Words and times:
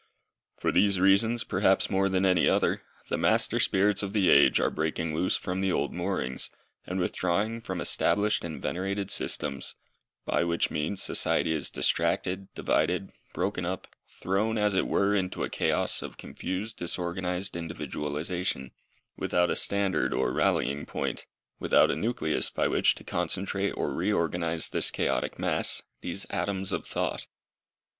For 0.57 0.71
these 0.71 0.99
reasons, 0.99 1.43
perhaps 1.43 1.87
more 1.91 2.09
than 2.09 2.25
any 2.25 2.49
other, 2.49 2.81
the 3.09 3.19
master 3.19 3.59
spirits 3.59 4.01
of 4.01 4.13
the 4.13 4.31
age 4.31 4.59
are 4.59 4.71
breaking 4.71 5.13
loose 5.13 5.37
from 5.37 5.61
the 5.61 5.71
old 5.71 5.93
moorings, 5.93 6.49
and 6.87 6.99
withdrawing 6.99 7.61
from 7.61 7.79
established 7.79 8.43
and 8.43 8.59
venerated 8.59 9.11
systems, 9.11 9.75
by 10.25 10.43
which 10.43 10.71
means 10.71 11.03
society 11.03 11.53
is 11.53 11.69
distracted, 11.69 12.51
divided, 12.55 13.11
broken 13.35 13.63
up, 13.63 13.87
thrown, 14.07 14.57
as 14.57 14.73
it 14.73 14.87
were, 14.87 15.13
into 15.13 15.43
a 15.43 15.51
chaos 15.51 16.01
of 16.01 16.17
confused, 16.17 16.77
disorganized 16.77 17.55
individualization, 17.55 18.71
without 19.17 19.51
a 19.51 19.55
standard 19.55 20.15
or 20.15 20.31
rallying 20.33 20.87
point, 20.87 21.27
without 21.59 21.91
a 21.91 21.95
nucleus 21.95 22.49
by 22.49 22.67
which 22.67 22.95
to 22.95 23.03
concentrate 23.03 23.69
or 23.73 23.93
re 23.93 24.11
organise 24.11 24.67
this 24.67 24.89
chaotic 24.89 25.37
mass, 25.37 25.83
these 26.01 26.25
atoms 26.31 26.71
of 26.71 26.87
thought. 26.87 27.27